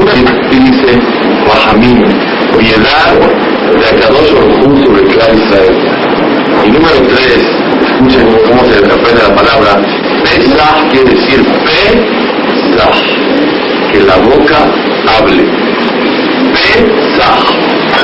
[0.00, 0.98] Una dice
[1.48, 2.04] Bahamim,
[2.56, 3.18] piedad
[3.78, 5.76] de Akadosh Baruj sobre el clan Israel.
[6.64, 7.40] Y número tres,
[7.82, 9.82] escuchen cómo se aprende la palabra,
[10.22, 12.94] Pesach quiere decir Pesach,
[13.92, 14.58] que la boca
[15.18, 15.44] hable.
[16.52, 17.44] Pesach,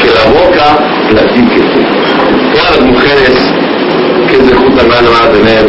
[0.02, 0.66] que la boca
[1.10, 1.62] platique.
[2.54, 3.34] Todas las mujeres
[4.28, 5.68] que se juntan van a tener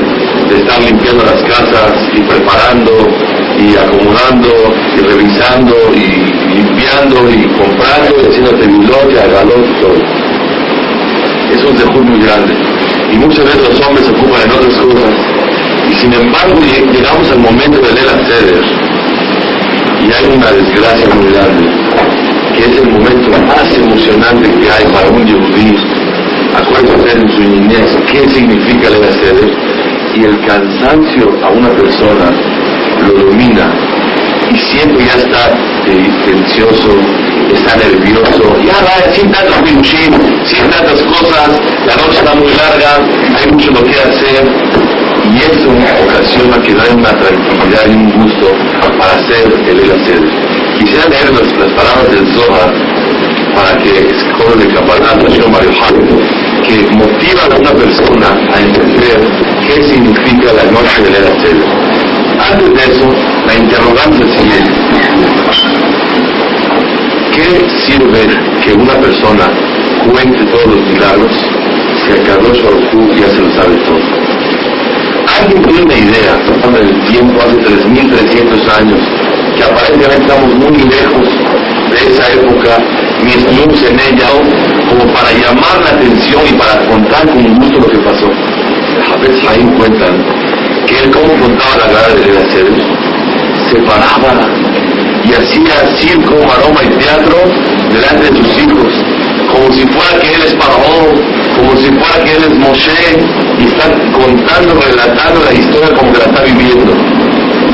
[0.49, 2.91] de estar limpiando las casas y preparando
[3.57, 4.49] y acomodando
[4.95, 9.95] y revisando y limpiando y comprando y haciendo tebilot y agalot y todo.
[11.53, 12.53] Es un dejud muy grande.
[13.13, 15.13] Y muchas veces los hombres se ocupan en otras cosas.
[15.89, 16.59] Y sin embargo
[16.93, 18.95] llegamos al momento de leer a Ceder
[20.01, 21.67] y hay una desgracia muy grande,
[22.55, 25.77] que es el momento más emocionante que hay para un yehudí.
[26.55, 29.51] Acuérdense en su niñez qué significa leer a Ceder
[30.15, 32.54] y el cansancio a una persona
[33.01, 33.71] lo domina
[34.53, 35.51] y siempre ya está
[35.87, 36.09] eh,
[37.53, 40.13] está nervioso, ya va, sin tantos pirushim,
[40.45, 41.49] sin tantas cosas,
[41.85, 42.99] la noche está muy larga,
[43.39, 44.45] hay mucho lo que hacer
[45.31, 45.69] y eso
[46.03, 48.51] ocasiona que da una tranquilidad y un gusto
[48.97, 50.21] para hacer el hacer.
[50.79, 52.73] Quisiera leer las, palabras del Zohar
[53.55, 55.71] para que escoge de Kabbalah, Mario
[56.63, 59.19] que motiva a una persona a entender
[59.65, 61.84] qué significa la noche del hacer.
[62.39, 63.07] Antes de eso,
[63.47, 64.71] la interrogante siguiente.
[67.31, 68.27] ¿Qué sirve
[68.63, 69.49] que una persona
[70.09, 71.31] cuente todos los milagros
[72.05, 73.99] si a Kadosh Baruj ya se lo sabe todo?
[75.39, 76.35] ¿Alguien tiene una idea
[76.71, 79.01] del tiempo hace 3.300 años
[79.55, 81.27] que aparentemente estamos muy lejos
[81.91, 82.77] de esa época,
[83.23, 84.27] ni estuvimos en ella,
[84.89, 88.29] como para llamar la atención y para contar con gusto lo que pasó?
[89.09, 90.34] Jabez Haim cuentan
[90.85, 92.83] que él como contaba la guerra de Sedes,
[93.69, 94.33] se paraba
[95.23, 97.37] y hacía circo, maroma y teatro
[97.91, 98.93] delante de sus hijos,
[99.51, 101.13] como si fuera que él es Paró,
[101.55, 103.17] como si fuera que él es Moshe,
[103.57, 106.93] y está contando, relatando la historia como que la está viviendo.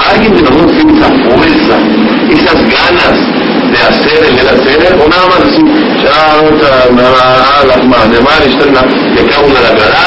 [0.09, 1.75] Alguien de nosotros tiene esa fuerza,
[2.29, 3.15] esas ganas
[3.71, 5.65] de hacer el hacer, o nada más decir,
[6.03, 6.31] ya
[9.21, 10.05] acá una la cara,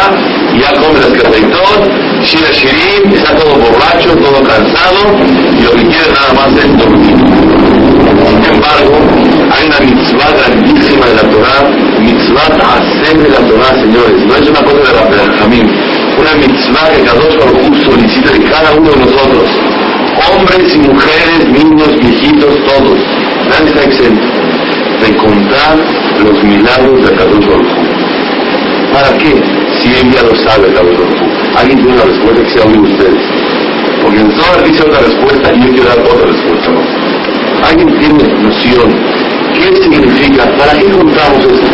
[0.58, 5.12] ya come las caseitón, shira shirim, está todo borracho, todo cansado,
[5.58, 7.16] y lo que quiere nada más es dormir.
[8.24, 8.96] Sin embargo,
[9.52, 11.62] hay una mitzvah grandísima de la Torah,
[12.00, 15.66] mitzvah hacer de la Torah, señores, no es una cosa de la Jamín,
[16.18, 19.48] una mitzvah que cada dos solicita de cada uno de nosotros,
[20.32, 22.98] hombres y mujeres, niños, viejitos, todos,
[23.50, 24.26] nadie está exento,
[25.02, 25.76] de contar
[26.22, 27.66] los milagros de Kadosh Baruj
[28.92, 29.34] ¿Para qué?
[29.80, 31.23] Si él ya lo sabe, Kadosh Baruj
[31.56, 33.22] Alguien tiene una respuesta que sea oído ustedes.
[34.02, 36.80] Porque el Zohar dice otra respuesta y yo quiero dar otra respuesta, ¿no?
[37.68, 38.88] Alguien tiene noción.
[39.54, 40.44] ¿Qué significa?
[40.58, 41.66] ¿Para qué contamos esto?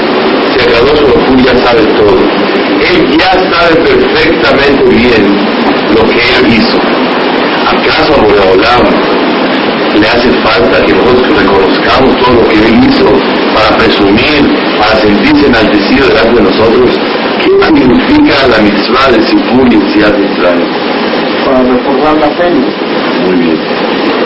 [0.52, 2.18] Si Kadosh Baruj ya sabe todo.
[2.80, 5.22] Él ya sabe perfectamente bien
[5.96, 6.78] lo que él hizo.
[7.66, 9.30] ¿Acaso a Boreolam
[9.98, 13.06] le hace falta que nosotros reconozcamos todo lo que Él hizo
[13.54, 14.48] para presumir,
[14.78, 16.90] para sentirse enaltecido delante de nosotros.
[17.70, 20.62] ¿Qué significa la mitzvah de Sipur y Tziat Israel?
[21.44, 22.50] Para reforzar la fe.
[23.26, 23.58] Muy bien.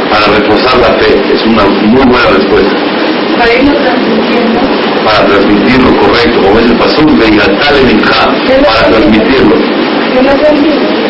[0.09, 2.73] Para reforzar la fe, es una muy buena respuesta.
[3.37, 4.61] Para irlo transmitiendo.
[5.05, 7.81] Para transmitirlo correcto, como es el pasú de Igatale
[8.65, 9.57] para transmitirlo.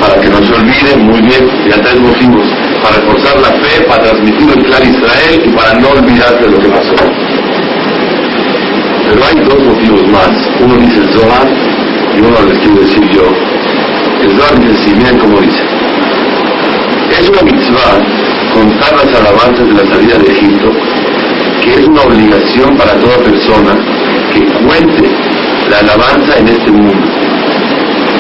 [0.00, 2.48] Para que no se olvide, muy bien, ya tres motivos
[2.82, 6.58] para reforzar la fe, para transmitir el plan Israel y para no olvidarse de lo
[6.58, 6.94] que pasó.
[9.06, 10.30] Pero hay dos motivos más.
[10.60, 11.63] Uno dice el Zohar
[12.16, 13.24] y uno les quiero decir yo.
[14.36, 15.62] Zohar dice si miren como dice.
[17.18, 18.00] Es una mitzvah
[18.52, 20.70] contar las alabanzas de la salida de Egipto,
[21.62, 23.74] que es una obligación para toda persona
[24.32, 25.10] que cuente
[25.70, 27.06] la alabanza en este mundo.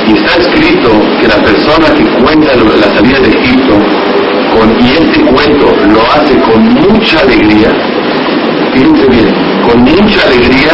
[0.06, 0.90] Y está escrito
[1.20, 3.78] que la persona que cuenta la salida de Egipto
[4.80, 7.70] y este cuento lo hace con mucha alegría,
[8.72, 9.28] fíjense bien,
[9.66, 10.72] con mucha alegría,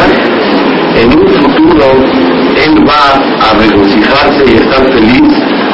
[0.95, 1.85] en un futuro
[2.55, 5.21] él va a regocijarse y estar feliz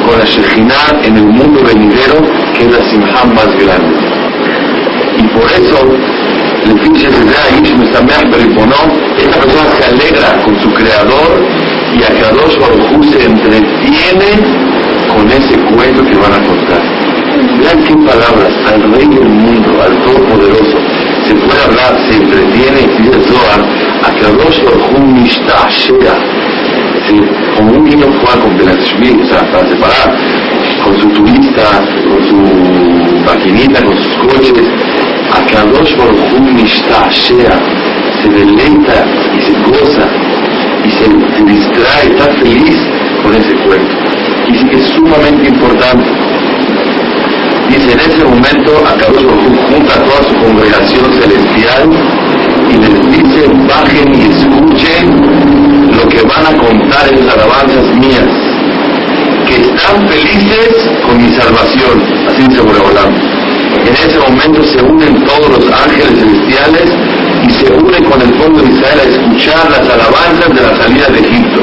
[0.06, 2.16] con la Shekhinah en el mundo venidero,
[2.54, 3.98] que es la Simha más grande.
[5.18, 5.78] Y por eso,
[6.66, 7.08] el pinche
[9.18, 11.44] esta persona se alegra con su creador
[11.94, 14.30] y a Kadosh Baruj se entretiene
[15.08, 16.82] con ese cuento que van a contar.
[17.60, 20.78] Vean qué palabras, al rey del mundo, al todopoderoso,
[21.26, 23.62] se puede hablar, se entretiene, y dice Zohar,
[24.04, 26.16] a Kadosh Baruj Mishtashea,
[27.56, 30.16] como un niño juega con Belashmi, o sea, para separar,
[30.84, 31.64] con su turista,
[32.08, 32.36] con su
[33.26, 34.68] maquinita, con sus coches,
[35.32, 37.60] a Kadosh Baruch Hu Mishtashea,
[38.22, 39.06] se deleita
[39.36, 40.08] y se goza
[40.84, 42.78] y se, distrae, está feliz
[43.24, 43.96] con ese cuerpo.
[44.48, 46.10] Y que es sumamente importante.
[47.70, 51.90] Dice, en ese momento Akadosh Baruj junta a toda su congregación celestial
[52.80, 55.06] les dice, bajen y escuchen
[55.96, 58.30] lo que van a contar en las alabanzas mías,
[59.48, 63.14] que están felices con mi salvación, así dice Boreolam.
[63.86, 66.90] En ese momento se unen todos los ángeles celestiales
[67.48, 71.08] y se unen con el pueblo de Israel a escuchar las alabanzas de la salida
[71.08, 71.62] de Egipto.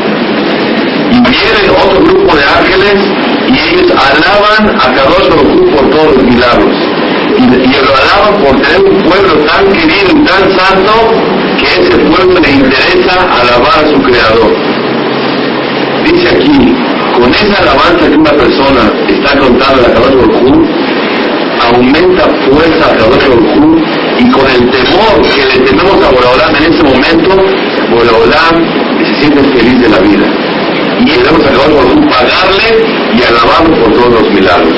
[1.11, 2.97] Y viene otro grupo de ángeles
[3.49, 6.94] y ellos alaban a Kadosh Baruj por todos los milagros.
[7.37, 10.93] Y, lo alaban por tener un pueblo tan querido y tan santo
[11.59, 14.55] que ese pueblo le interesa alabar a su creador.
[16.05, 16.75] Dice aquí,
[17.15, 20.69] con esa alabanza que una persona está contando a Kadosh Baruj
[21.67, 23.79] aumenta fuerza a Kadosh Baruj
[24.19, 27.31] y con el temor que le tememos a Boraholam en ese momento,
[27.91, 30.27] Boraholam se siente feliz de la vida
[31.01, 34.75] y debemos acabar por pagarle y alabarlo por todos los milagros.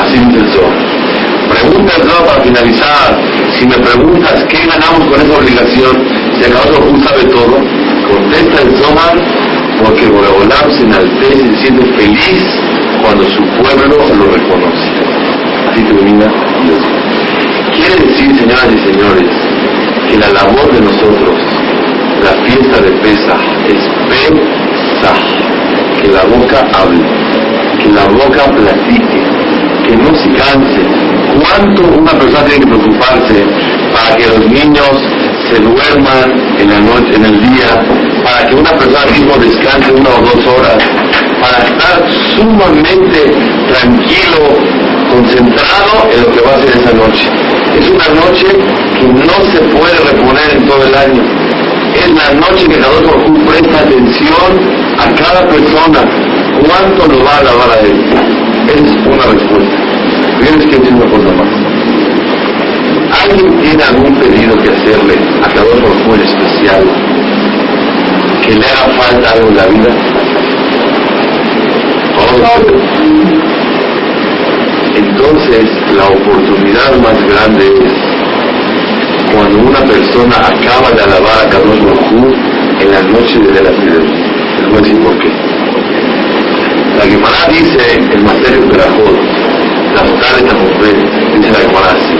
[0.00, 0.93] Así dice el Zohar.
[1.64, 1.94] Pregunta
[2.26, 3.18] para finalizar.
[3.58, 5.96] Si me preguntas qué ganamos con esa obligación,
[6.38, 7.56] si acaso Hu sabe todo,
[8.06, 9.16] contesta el Zohar
[9.82, 12.44] porque Boreolam se enaltece y se feliz
[13.02, 14.90] cuando su pueblo lo reconoce.
[15.70, 16.26] Así termina
[16.62, 16.82] Dios.
[17.74, 19.30] Quiere decir, señoras y señores,
[20.10, 21.36] que la labor de nosotros,
[22.22, 25.22] la fiesta de Pesach, es Pesach,
[26.00, 27.04] que la boca hable,
[27.82, 29.22] que la boca platique,
[29.86, 31.03] que no se canse.
[31.32, 33.44] ¿Cuánto una persona tiene que preocuparse
[33.94, 34.90] para que los niños
[35.48, 37.70] se duerman en la noche, en el día,
[38.22, 40.78] para que una persona mismo descanse una o dos horas,
[41.40, 43.32] para estar sumamente
[43.68, 44.40] tranquilo,
[45.10, 47.28] concentrado en lo que va a hacer esa noche?
[47.78, 48.46] Es una noche
[48.98, 51.22] que no se puede reponer en todo el año.
[51.94, 54.50] Es la noche que cada uno presta atención
[54.98, 56.00] a cada persona.
[56.66, 58.04] ¿Cuánto lo va a alabar a él?
[58.68, 59.83] Es una respuesta.
[60.44, 61.48] Tienes que decir una cosa más.
[63.22, 66.84] ¿Alguien tiene algún pedido que hacerle a cada uno especial
[68.42, 69.88] que le haga falta algo en la vida?
[74.96, 75.64] Entonces,
[75.96, 82.34] la oportunidad más grande es cuando una persona acaba de alabar a Kadosh Baruj
[82.80, 85.28] en la noche de la Les voy a decir por qué.
[86.98, 89.43] La Gemara dice en Maser Berajot,
[89.94, 90.54] tales a
[91.34, 92.16] dice la Gemara así.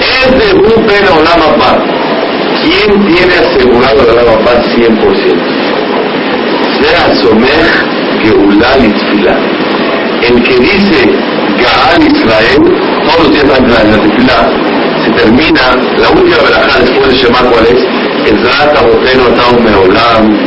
[0.00, 1.42] Es de un pena Olam
[2.62, 4.92] ¿Quién tiene asegurado el Olam 100%?
[6.80, 7.70] Sea Somech
[8.22, 9.38] Geulal Itfilah.
[10.22, 11.10] El que dice
[11.58, 12.62] Gaal Israel,
[13.04, 14.42] todos los días antes de la
[15.04, 15.62] se termina,
[16.00, 18.30] la última verajá después de Shema, ¿cuál es?
[18.30, 20.38] El Rata Boteno Atao Meolam,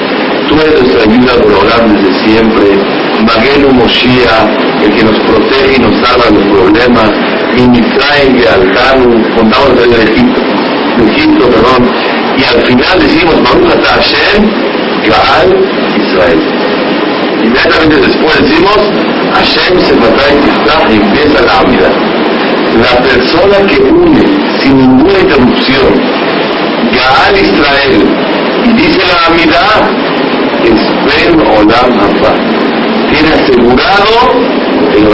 [0.48, 5.96] tú eres nuestra ayuda Olam desde siempre, Magenu Moshiach, el que nos protege y nos
[6.06, 7.10] salva de los problemas,
[7.56, 10.42] Mimitraim Gealtanu, contamos desde Egipto,
[11.08, 11.90] Egipto, perdón,
[12.38, 14.44] y al final decimos Baruch Ata Hashem,
[15.08, 15.50] Gaal
[15.96, 16.42] Israel.
[17.44, 18.78] Inmediatamente después decimos
[19.36, 21.90] Hashem se y y empieza la vida.
[22.82, 24.24] La persona que une
[24.62, 25.88] sin ninguna interrupción
[26.92, 28.26] Gaal Israel
[28.66, 29.90] y dice la Amidad
[30.64, 32.55] es Ben Olam Haba.
[33.16, 34.16] Tiene asegurado
[34.94, 35.06] el.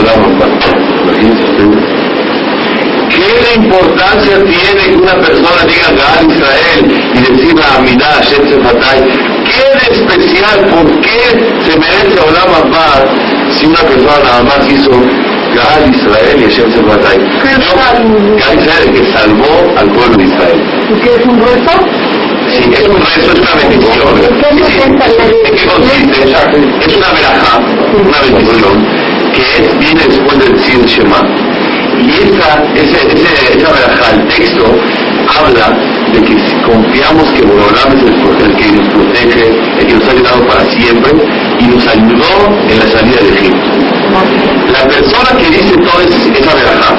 [3.10, 6.80] ¿Qué importancia tiene que una persona diga Gaal Israel
[7.14, 9.00] y decir la Amidad Hashem Sefatay?
[9.44, 10.58] ¿Qué de especial?
[10.70, 11.20] ¿Por qué
[11.64, 13.04] se merece Olam Haba
[13.56, 14.90] si una persona nada más hizo
[15.54, 17.18] Gaal Israel y Hashem Sefatay.
[17.44, 20.62] Gaal Israel que salvó al pueblo de Israel.
[20.90, 22.01] ¿Y qué es un rezo?
[22.52, 24.14] Sí, es un rezo, es una bendición.
[24.18, 26.22] ¿En qué consiste?
[26.86, 27.58] Es una verajá,
[27.94, 28.86] una bendición,
[29.32, 31.22] que es, viene después de decir Shema.
[31.98, 34.64] Y esa, ese, ese, esa verajá, el texto,
[35.28, 35.78] habla
[36.12, 39.46] de que si confiamos que Borolam es el, que nos protege,
[39.78, 41.12] el que nos ha ayudado para siempre
[41.58, 42.32] y nos ayudó
[42.68, 43.70] en la salida de Egipto.
[44.72, 46.96] La persona que dice toda esa verajá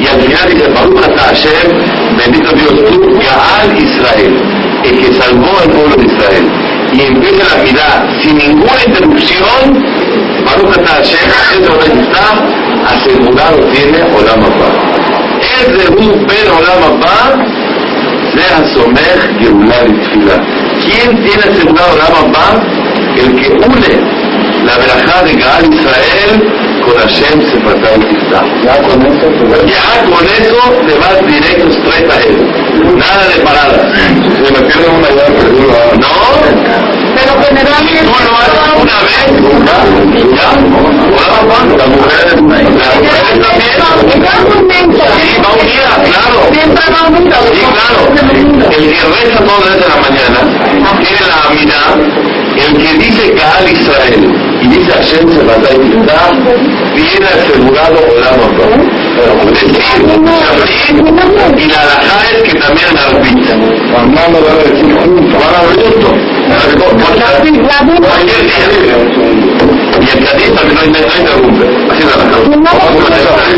[0.00, 5.70] y al final dice Baruch Hashem, bendito Dios tú, Gaal Israel, el que salvó al
[5.70, 6.46] pueblo de Israel.
[6.92, 9.84] Y empieza la vida sin ninguna interrupción,
[10.44, 11.00] Baruch está
[12.86, 14.70] asegurado tiene Olam Abba.
[15.68, 17.44] De un Ben Olam Abba
[18.32, 20.36] sea Somech Geulah Tfila.
[20.84, 22.62] ¿Quién tiene asegurado Olam Abba?
[23.16, 24.28] El que une
[24.64, 27.88] la verajá de Gaal Israel con Hashem se falta
[28.64, 29.26] Ya con eso,
[29.66, 32.57] Ya con eso te vas directo straight a él.
[32.78, 33.82] Nada de paradas.
[34.34, 35.78] se me pierde una perdida.
[35.98, 36.12] No,
[37.14, 38.04] Pero generalmente.
[38.04, 39.26] tú lo haces una vez,
[40.36, 40.48] ya,
[41.28, 44.86] ahora las mujeres, las mujeres también.
[45.18, 46.38] Sí, va unida, claro.
[46.52, 47.38] Siempre va unido.
[47.52, 48.00] Sí, claro.
[48.70, 50.38] El que reza todo desde la mañana,
[51.02, 51.80] tiene la amina,
[52.58, 54.22] el que dice Kaal Israel
[54.62, 55.58] y dice Hashem se va a
[56.94, 58.40] viene asegurado Olam.
[59.18, 59.94] Es decir,
[61.56, 63.54] y la alajá es que también la arbitra.
[63.56, 65.34] Mamá no va a decir juntos.
[65.38, 66.08] Van a junto.
[68.06, 68.66] Cualquier día.
[70.00, 70.18] Y el
[70.54, 71.64] también no, interrumpe.
[71.90, 72.36] Así es la alajá.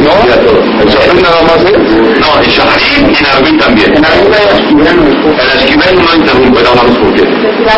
[0.01, 0.15] ¿No?
[0.27, 0.59] Ya todo.
[0.81, 2.10] ¿El Shafrit nada más es?
[3.75, 4.99] Vida de Ashkiven,
[5.41, 7.25] El esquivel no interrumpe, ahora vamos por qué.
[7.67, 7.75] La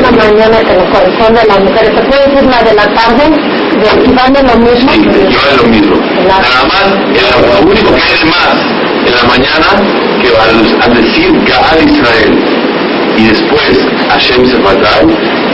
[0.00, 1.90] la mañana que le corresponde a las mujeres.
[1.94, 3.24] ¿Se puede decir la de la tarde?
[3.80, 3.88] De
[4.42, 4.92] lo mismo.
[4.92, 5.96] Sí, yo es lo mismo.
[6.26, 6.86] Nada más,
[7.52, 9.68] lo único que de más en la mañana,
[10.20, 12.32] que al, al decir Gaal Israel
[13.16, 15.06] y después Hashem Sefatai,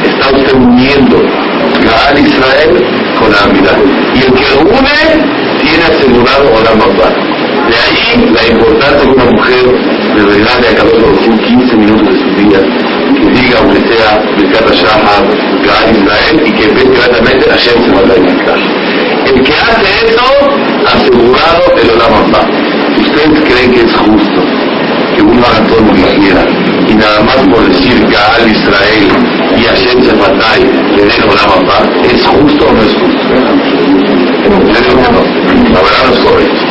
[0.04, 1.16] está usted uniendo
[1.82, 2.84] Gaal Israel
[3.18, 3.78] con la Amidad.
[4.14, 7.08] Y el que lo une, tiene asegurado Olam Abba.
[7.66, 9.64] De ahí la importancia que una mujer
[10.16, 12.60] de verdad de acabó por 15 minutos de su día,
[13.14, 15.22] que diga aunque sea Birkat Shahar,
[15.64, 18.20] Gaal Israel, y que ve inmediatamente Hashem Sefatai.
[19.26, 20.26] El que hace eso,
[20.86, 22.42] asegurado el Olam Abba.
[22.98, 24.40] ¿Ustedes creen que es justo
[25.14, 26.44] que uno haga todo lo que quiera
[26.88, 29.08] y nada más por decir Gaal Israel
[29.58, 30.62] y Hashem Sefatai
[30.96, 31.78] le den Olam Abba?
[32.04, 33.16] ¿Es justo o no es justo?
[35.72, 36.66] La verdad no es correcto.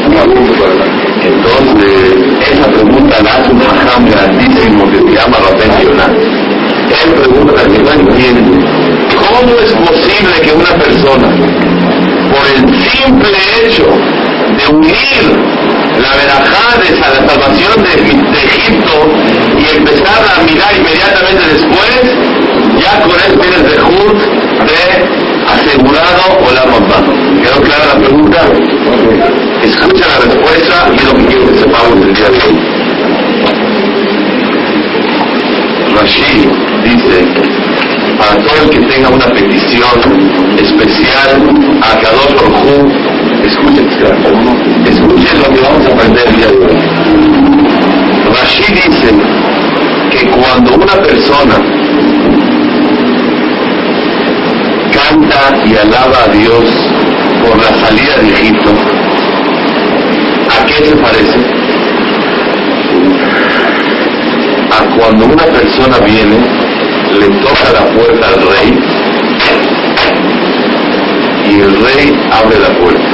[1.24, 2.16] Entonces,
[2.52, 6.12] esa pregunta la hace un jajam grandísimo que se llama Rabén Yonah.
[7.04, 8.66] Él pregunta que no entiende.
[9.16, 11.28] ¿Cómo es posible que una persona,
[12.32, 13.86] por el simple hecho
[14.58, 15.24] de unir
[16.00, 17.92] la verajá de la salvación de,
[18.32, 18.96] de Egipto
[19.58, 22.02] y empezar a mirar inmediatamente después,
[22.82, 24.14] ya con él tiene el dejud
[24.66, 26.98] de asegurado o la mamá.
[27.42, 28.42] ¿Quedó clara la pregunta?
[36.16, 36.48] Rashi
[36.84, 37.28] dice,
[38.18, 40.00] para todo el que tenga una petición
[40.58, 41.30] especial
[41.82, 42.90] a Kadosh Baruj
[43.44, 43.88] escuchen,
[44.86, 46.78] escuchen lo que vamos a aprender día de hoy.
[48.32, 49.10] Rashi dice
[50.12, 51.56] que cuando una persona
[54.94, 56.64] canta y alaba a Dios
[57.44, 58.70] por la salida de Egipto,
[60.50, 61.56] ¿a qué se parece?
[64.72, 66.38] A cuando una persona viene,
[67.20, 68.80] le toca la puerta al rey
[71.50, 73.10] y el rey abre la puerta.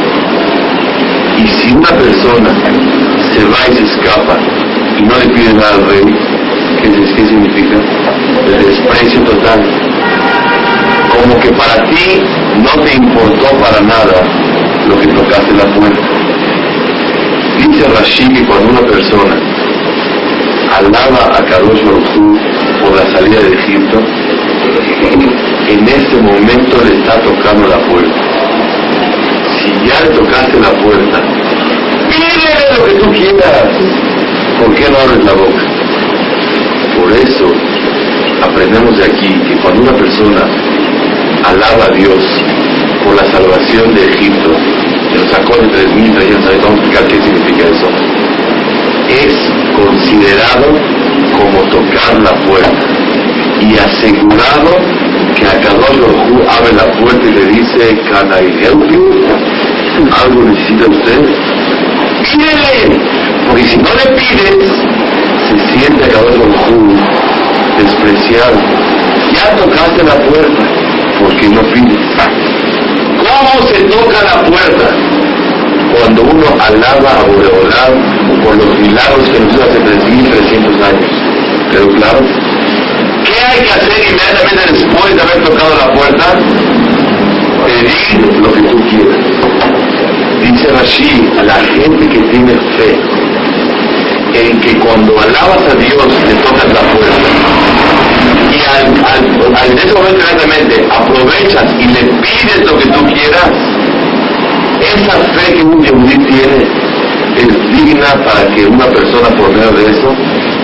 [1.37, 2.49] Y si una persona
[3.33, 4.37] se va y se escapa
[4.97, 6.03] y no le pide nada al rey,
[6.81, 7.77] ¿qué, significa?
[8.45, 9.61] El desprecio total
[11.09, 12.21] como que para ti
[12.57, 14.23] no te importó para nada
[14.87, 16.01] lo que tocaste la puerta.
[17.57, 19.50] Dice Rashi que cuando una persona
[20.77, 22.37] alaba a Kadosh Hu
[22.81, 23.99] por la salida de Egipto,
[25.67, 28.21] en ese momento le está tocando la puerta.
[29.57, 31.21] Si ya le tocaste la puerta,
[32.09, 33.69] pídele lo que tú quieras.
[34.59, 35.63] ¿Por qué no abres la boca?
[36.99, 37.51] Por eso
[38.43, 40.41] aprendemos de aquí que cuando una persona
[41.43, 42.23] alaba a Dios
[43.03, 44.51] por la salvación de Egipto,
[45.11, 47.87] que lo sacó de 3.000 años, vamos a explicar qué significa eso,
[49.09, 49.51] es
[50.11, 50.65] considerado
[51.37, 52.85] como tocar la puerta
[53.61, 54.77] y asegurado
[55.35, 59.25] que a Kadosh Baruj abre la puerta y le dice, Can I help you?
[60.23, 61.21] ¿Algo necesita usted?
[62.23, 62.99] Pídele,
[63.47, 64.71] porque si no le pides,
[65.47, 66.97] se siente a Kadosh Baruj
[67.77, 68.57] despreciado.
[69.33, 70.63] Ya tocaste la puerta,
[71.19, 71.99] porque no pides.
[73.17, 74.89] ¿Cómo se toca la puerta?
[75.93, 81.11] Cuando uno alaba a Boreolán por los milagros que nos hizo hace 3.300 años.
[81.71, 82.19] ¿Quedó claro?
[83.25, 86.25] ¿Qué hay que hacer inmediatamente después de haber tocado la puerta?
[87.65, 89.17] Pedir lo que tú quieras.
[90.41, 92.99] Dice Rashi, a la gente que tiene fe
[94.33, 97.29] en que cuando alabas a Dios le tocas la puerta
[98.49, 103.05] y al, al, al- en ese momento inmediatamente aprovechas y le pides lo que tú
[103.13, 103.51] quieras,
[104.81, 106.65] esa fe que un yehudí tiene
[107.41, 110.15] es digna para que una persona por medio de eso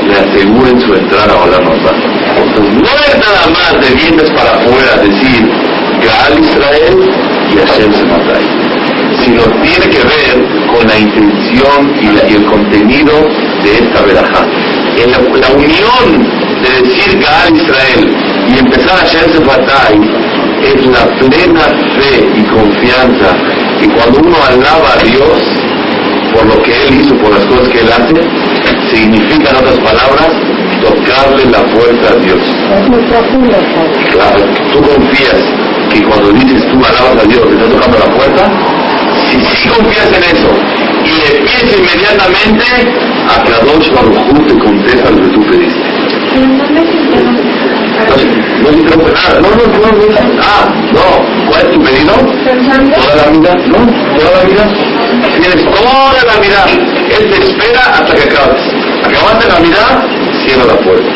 [0.07, 1.91] le aseguren su entrada a la nota.
[2.37, 5.49] Entonces, no es nada más de vienes para afuera decir,
[6.03, 6.97] Gaal Israel
[7.51, 8.45] y Hashem Sematay,
[9.23, 13.13] sino tiene que ver con la intención y, el contenido
[13.63, 14.45] de esta verajá.
[14.97, 16.27] En la, unión
[16.63, 18.15] de decir Gaal Israel
[18.47, 20.27] y empezar Hashem Sematay
[20.63, 21.65] es la plena
[21.97, 23.35] fe y confianza
[23.79, 25.66] que cuando uno alaba a Dios
[26.37, 30.29] por lo que Él hizo, por las cosas que Él hace, significa en otras palabras
[30.81, 32.39] tocarle la puerta a Dios.
[32.77, 33.57] Es muy profundo.
[34.11, 35.41] Claro, tú confías
[35.91, 38.51] que cuando dices tú alabas a Dios, te está tocando la puerta.
[39.29, 40.49] Si sí confías en eso
[41.03, 42.65] y le inmediatamente,
[43.27, 45.87] a Kadosh Baruj te contesta lo que tú pediste.
[48.63, 49.41] No, no interrumpe nada.
[49.41, 50.41] No, no, no, no.
[50.41, 51.47] Ah, no.
[51.47, 52.13] ¿Cuál es tu pedido?
[52.13, 53.55] Toda la vida.
[53.67, 53.77] No,
[54.19, 55.06] toda la vida.
[55.35, 56.65] Tienes toda la vida.
[57.17, 58.61] Él te espera hasta que acabes.
[59.03, 60.03] Acabaste la vida,
[60.45, 61.11] cierra la puerta.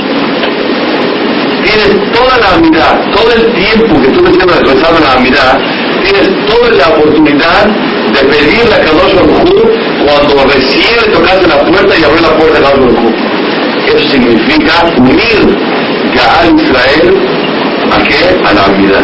[1.64, 5.60] Tienes toda la vida, todo el tiempo que tú estés rezando la vida,
[6.04, 7.66] tienes toda la oportunidad
[8.14, 9.72] de pedirle a Kadosh Baruj
[10.06, 15.58] cuando recién tocaste la puerta y abrió la puerta de Kadosh Eso significa unir
[16.18, 17.32] a Israel
[17.92, 18.40] a qué?
[18.46, 19.02] A la vida.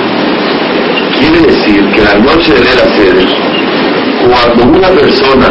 [1.20, 3.47] Quiere decir que la noche de la Seder,
[4.25, 5.47] cuando una persona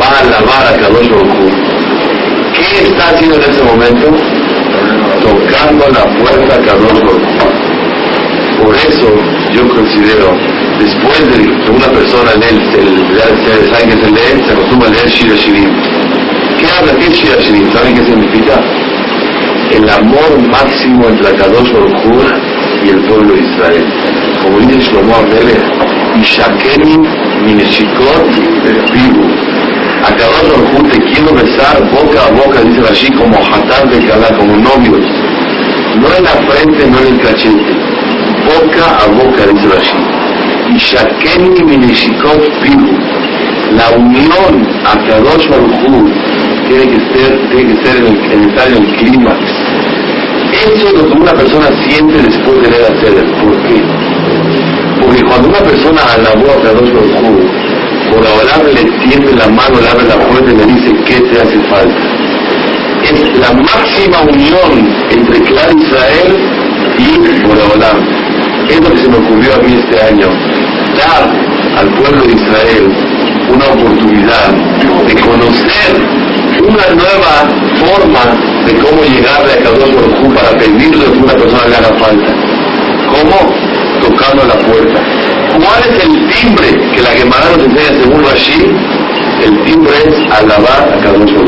[0.00, 1.78] va a alabar a Kadosh Baruj
[2.54, 4.06] ¿qué está haciendo en ese momento?
[5.20, 7.00] tocando la puerta a Kadosh
[8.62, 9.08] Por eso
[9.54, 10.36] yo considero,
[10.78, 14.44] después de que una persona lee el, ¿saben que se lee?
[14.46, 15.70] Se acostumbra a leer Shira Shirim.
[16.58, 16.92] ¿Qué habla?
[16.98, 17.72] ¿Qué es Shira Shirim?
[17.72, 18.60] ¿Saben qué significa?
[19.70, 22.24] El amor máximo entre Kadosh Baruj
[22.84, 23.84] y el pueblo de Israel.
[24.42, 25.64] Como dice Shlomo Amelech,
[26.22, 28.26] Ishakenim Mineshikot
[28.92, 29.28] Vivu
[30.04, 34.56] a Kadosh te quiero besar boca a boca, dice así como Hatán de Kalá, como
[34.56, 35.04] novios.
[35.96, 37.72] No en la frente, no en el cachete.
[38.46, 39.98] Boca a boca, dice así.
[40.72, 42.98] Y Shakeni Minishikot Pihu.
[43.76, 46.10] La unión a Kadosh Baruj
[46.68, 49.40] tiene que ser, tiene que ser en el, en el, el clímax.
[50.52, 54.07] Eso es lo que una persona siente después de leer a ¿Por qué?
[55.08, 57.40] Porque cuando una persona alabó a Kadosh Baruj
[58.12, 61.40] por ahora le tiende la mano, le abre la puerta y le dice qué te
[61.40, 61.96] hace falta.
[63.04, 66.36] Es la máxima unión entre Clan Israel
[66.98, 67.98] y Boreolam.
[68.68, 70.28] Es lo que se me ocurrió a mí este año.
[70.98, 71.32] Dar
[71.78, 72.92] al pueblo de Israel
[73.48, 74.50] una oportunidad
[75.06, 75.96] de conocer
[76.60, 77.48] una nueva
[77.80, 78.24] forma
[78.66, 82.34] de cómo llegarle a Kadosh Baruj para pedirle que una persona le haga falta.
[83.10, 83.57] ¿Cómo?
[84.18, 85.00] Tocando la puerta
[85.54, 88.62] ¿Cuál es el timbre que la Gemara nos enseña según Rashi?
[89.44, 91.40] El timbre es alabar a cada uno.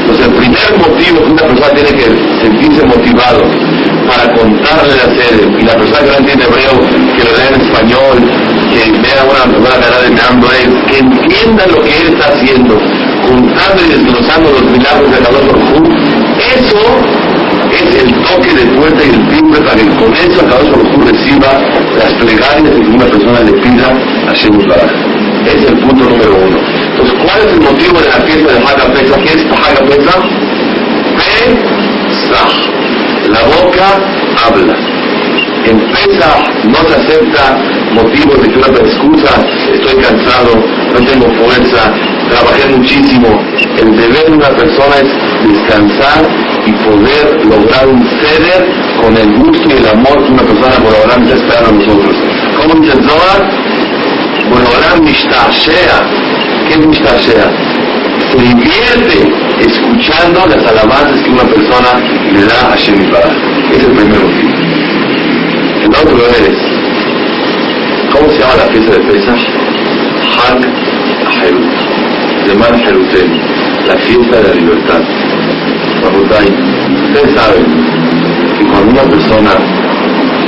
[0.00, 2.06] Entonces el primer motivo que una persona tiene que
[2.40, 3.42] sentirse motivado
[4.08, 6.80] para contarle la serie, y la persona que no entiende hebreo,
[7.16, 8.18] que lo lea en español,
[8.70, 10.48] que vea una, una manera de mirando
[10.88, 12.78] que entienda lo que él está haciendo,
[13.26, 15.90] contando y desglosando los milagros de cada uno.
[16.38, 17.19] Eso es
[17.80, 21.48] el toque de puerta y el timbre para que con eso cada uno reciba
[21.98, 24.32] las plegarias que una persona le pida a
[24.68, 24.92] Baraj.
[25.46, 26.58] Es el punto número uno.
[26.90, 29.16] Entonces, ¿cuál es el motivo de la fiesta de Haga Pesa?
[29.16, 30.40] ¿Qué es Haga Pesa?
[33.30, 33.86] La boca
[34.44, 34.76] habla.
[35.64, 37.58] En Pesach no se acepta
[37.92, 39.34] motivos de que una excusa,
[39.72, 40.52] estoy cansado,
[40.92, 41.92] no tengo fuerza,
[42.28, 43.28] trabajé muchísimo.
[43.78, 45.08] El deber de una persona es
[45.48, 46.26] descansar
[46.66, 48.66] y poder lograr un ceder
[49.00, 52.16] con el gusto y el amor que una persona por ahora está esperando a nosotros.
[52.56, 53.50] ¿Cómo dice Zohar?
[54.50, 56.00] Por mishtashea.
[56.68, 57.50] ¿Qué es mishtashea?
[58.30, 61.98] Se divierte escuchando las alabanzas que una persona
[62.32, 62.74] le da a.
[62.74, 62.92] Ese
[63.76, 64.50] es el primer motivo.
[65.82, 66.56] El otro es,
[68.12, 69.40] ¿cómo se llama la fiesta de Pesach?
[70.36, 70.60] Hag
[71.42, 72.00] Aherut.
[72.46, 73.30] Zeman Jerutem,
[73.86, 75.19] la fiesta de la libertad.
[76.02, 77.64] Ustedes saben
[78.58, 79.50] que cuando una persona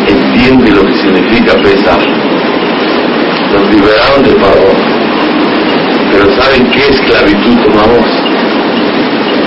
[0.08, 1.98] entiende lo que significa pesar,
[3.52, 4.72] nos liberaron de paro.
[6.10, 8.06] Pero ¿saben qué esclavitud tomamos?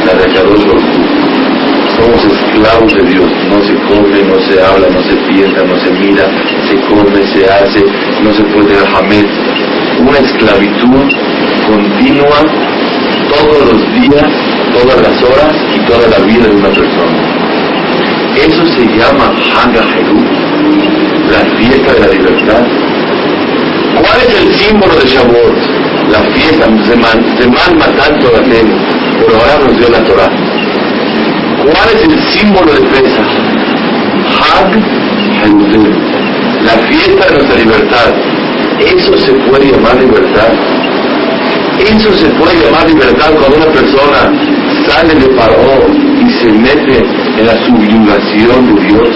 [0.05, 0.33] La de
[1.95, 3.31] Somos esclavos de Dios.
[3.49, 6.25] No se come, no se habla, no se piensa, no se mira,
[6.69, 7.83] se come, se hace,
[8.23, 9.25] no se puede jamés.
[9.99, 11.09] Una esclavitud
[11.67, 12.41] continua
[13.29, 17.17] todos los días todas las horas y toda la vida de una persona.
[18.35, 19.81] Eso se llama Hanga
[21.31, 22.63] la fiesta de la libertad.
[23.95, 25.57] ¿Cuál es el símbolo de Shavuot?
[26.11, 28.67] La fiesta de Man Matan Toratem,
[29.19, 30.29] pero ahora nos dio la Torah.
[31.63, 33.31] ¿Cuál es el símbolo de Pesach?
[34.37, 34.95] Hag
[36.65, 38.13] la fiesta de nuestra libertad.
[38.79, 40.51] ¿Eso se puede llamar libertad?
[41.79, 44.54] Eso se puede llamar libertad cuando una persona
[44.87, 45.85] sale de Paró
[46.25, 46.97] y se mete
[47.37, 49.09] en la subyugación de Dios,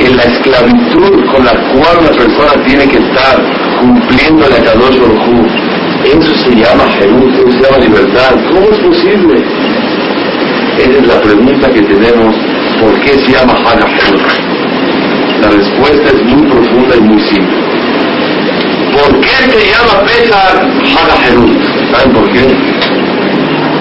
[0.00, 3.40] en la esclavitud con la cual una persona tiene que estar
[3.80, 5.46] cumpliendo la Kadosh Baruj
[6.04, 8.34] Eso se llama Jerús, eso se llama libertad.
[8.48, 9.44] ¿Cómo es posible?
[10.78, 12.34] Esa es la pregunta que tenemos,
[12.80, 13.86] ¿por qué se llama Haga
[15.42, 17.56] La respuesta es muy profunda y muy simple.
[18.92, 20.56] ¿Por qué se llama Pesach
[20.96, 21.16] Haga
[21.92, 22.99] ¿Saben por qué?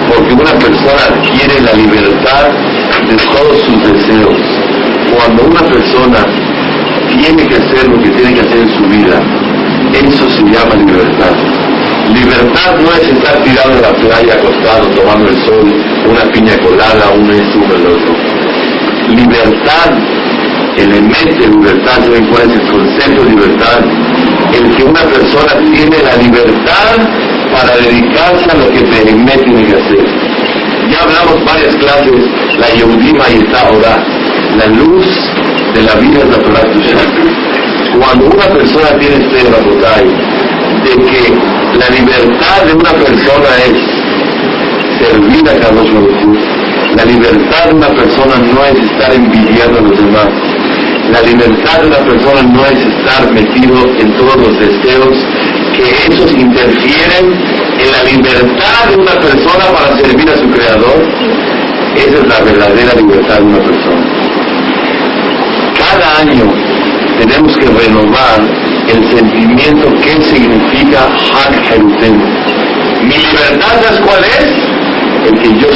[0.10, 2.50] Porque una persona quiere la libertad
[3.08, 4.40] de todos sus deseos.
[5.14, 6.26] Cuando una persona
[7.08, 9.22] tiene que hacer lo que tiene que hacer en su vida,
[9.94, 11.34] eso se llama libertad.
[12.14, 15.74] Libertad no es estar tirado en la playa acostado tomando el sol,
[16.08, 18.14] una piña colada, un esto, el otro.
[19.10, 19.94] Libertad,
[20.76, 23.80] elemento de libertad, ¿saben cuál es el concepto de libertad?
[24.54, 29.74] El que una persona tiene la libertad para dedicarse a lo que Behemet tiene que
[29.74, 30.06] hacer.
[30.90, 32.22] Ya hablamos varias clases,
[32.58, 34.04] la Yehudima y ahora,
[34.58, 35.06] la luz
[35.74, 36.64] de la vida es la Torah
[38.00, 40.06] Cuando una persona tiene este Rabotay,
[40.84, 41.34] de que
[41.78, 45.88] la libertad de una persona es servir a Carlos
[46.96, 50.30] La libertad de una persona no es estar envidiando a los demás.
[51.12, 55.18] La libertad de una persona no es estar metido en todos los deseos
[55.82, 57.26] que esos interfieren
[57.80, 61.04] en la libertad de una persona para servir a su creador.
[61.96, 64.06] Esa es la verdadera libertad de una persona.
[65.78, 66.46] Cada año
[67.20, 68.40] tenemos que renovar
[68.88, 72.18] el sentimiento que significa Hak Jeruten.
[73.04, 75.30] Mi libertad, ¿sabes cuál es?
[75.30, 75.68] El que yo,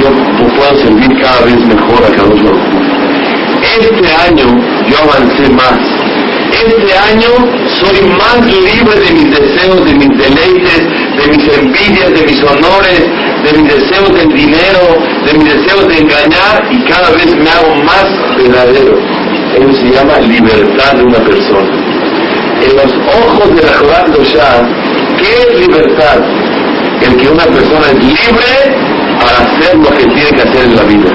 [0.00, 2.52] yo puedo servir cada vez mejor a cada uno.
[3.62, 4.46] Este año
[4.86, 5.97] yo avancé más.
[6.52, 7.30] Este año
[7.80, 10.82] soy más libre de mis deseos, de mis deleites,
[11.16, 13.02] de mis envidias, de mis honores,
[13.44, 17.74] de mis deseos del dinero, de mis deseos de engañar y cada vez me hago
[17.84, 18.06] más
[18.36, 18.98] verdadero.
[19.56, 21.88] Eso se llama libertad de una persona
[22.60, 24.68] en los ojos de la Torah ya
[25.18, 26.18] ¿qué es libertad?
[27.02, 28.76] El que una persona es libre
[29.20, 31.10] para hacer lo que tiene que hacer en la vida.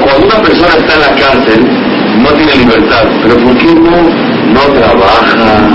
[0.00, 1.60] Cuando una persona está en la cárcel,
[2.22, 3.04] no tiene libertad.
[3.22, 4.31] ¿Pero por qué no?
[4.52, 5.68] No trabaja,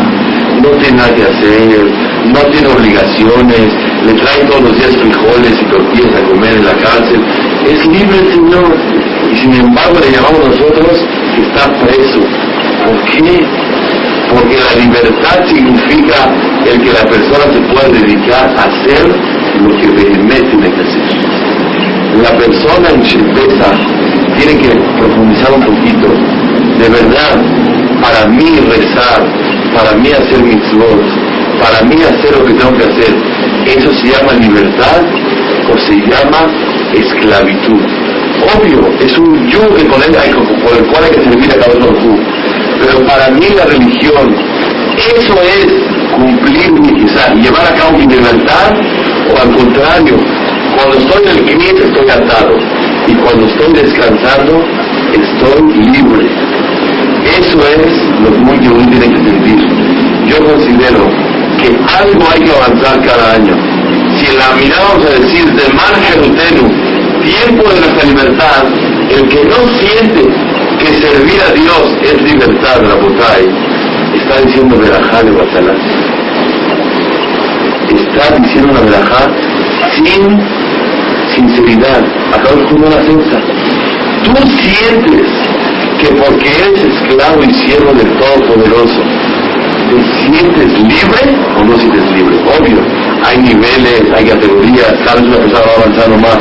[0.62, 1.92] no tiene nada que hacer,
[2.26, 3.74] no tiene obligaciones,
[4.06, 7.22] le traen todos los días frijoles y tortillas a comer en la cárcel.
[7.66, 8.76] Es libre el Señor.
[9.32, 11.04] Y sin embargo le llamamos nosotros
[11.36, 12.22] que está preso.
[12.86, 13.46] ¿Por qué?
[14.30, 16.30] porque la libertad significa
[16.66, 19.08] el que la persona se pueda dedicar a hacer
[19.62, 22.22] lo que realmente tiene que hacer.
[22.22, 23.72] La persona en Shepesa
[24.36, 26.08] tiene que profundizar un poquito.
[26.78, 27.42] De verdad,
[28.08, 29.22] para mí rezar,
[29.76, 31.02] para mí hacer mitzvot,
[31.62, 33.14] para mí hacer lo que tengo que hacer,
[33.66, 35.04] ¿eso se llama libertad
[35.70, 36.48] o se llama
[36.94, 37.82] esclavitud?
[38.56, 39.76] Obvio, es un yugo
[40.64, 42.18] por el cual hay que servir a cada uno
[42.80, 44.36] pero para mí la religión,
[44.98, 45.68] eso es
[46.16, 48.74] cumplir mi, o llevar a cabo mi libertad,
[49.34, 50.16] o al contrario,
[50.78, 52.56] cuando estoy en el cliente estoy atado,
[53.08, 54.64] y cuando estoy descansando
[55.14, 56.37] estoy libre.
[57.28, 59.60] Eso es lo que muy uno tiene que sentir.
[60.28, 61.10] Yo considero
[61.60, 63.56] que algo hay que avanzar cada año.
[64.18, 66.38] Si la mirada vamos a decir de margen
[67.28, 68.64] tiempo de nuestra libertad,
[69.10, 70.22] el que no siente
[70.80, 73.46] que servir a Dios es libertad, Rabotai,
[74.16, 75.74] está diciendo verajá de Batalá.
[77.90, 79.28] Está diciendo una verajá
[79.94, 80.40] sin
[81.36, 82.04] sinceridad.
[82.34, 83.42] Acabo de una censura.
[84.24, 85.37] Tú sientes
[86.00, 89.02] que porque eres esclavo y siervo del Todopoderoso,
[89.90, 91.22] ¿te sientes libre
[91.58, 92.36] o no sientes libre?
[92.60, 92.78] Obvio,
[93.26, 96.40] hay niveles, hay categorías, cada vez una persona va avanzando más.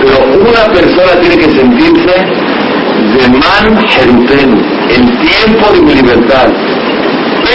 [0.00, 2.14] Pero una persona tiene que sentirse
[3.28, 4.56] man Jerutenu,
[4.88, 6.48] el tiempo de mi libertad.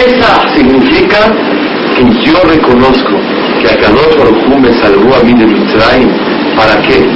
[0.06, 1.32] Esa significa
[1.94, 3.12] que yo reconozco
[3.60, 6.08] que Akadosh Baruj me salvó a mí de Mitzrayim.
[6.56, 7.06] ¿Para qué?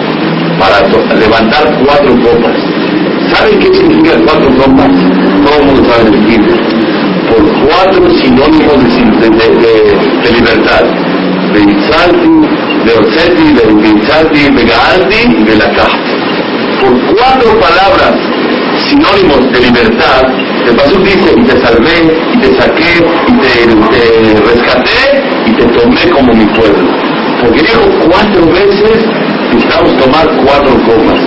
[0.59, 2.76] Para levantar cuatro copas.
[3.33, 4.91] ¿Saben qué significa cuatro copas?
[5.45, 6.41] Todo el mundo sabe decir.
[7.29, 8.77] Por cuatro sinónimos
[9.21, 10.85] de, de, libertad.
[11.53, 12.29] De Itzalti,
[12.85, 15.73] de Oseti, de Itzalti, de de la
[16.81, 18.15] Por cuatro palabras
[18.89, 20.23] sinónimos de libertad,
[20.69, 21.99] el Pasuk dice, y te salvé,
[22.35, 26.89] y te saqué, y te, rescaté, y te tomé como mi pueblo.
[27.41, 29.07] Porque dijo cuatro veces,
[29.53, 31.21] necesitamos tomar cuatro copas.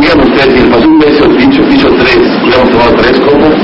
[0.00, 3.54] Díganme ustedes, si el Pasuk dicho, dicho, dicho tres, hubiéramos tomado tres copas.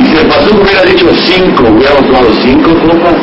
[0.00, 3.16] Y si el pastor hubiera dicho cinco, hubiéramos tomado cinco copas.